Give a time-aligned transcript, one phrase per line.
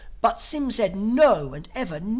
[0.19, 2.09] But Sym said, "No," and ever, "No."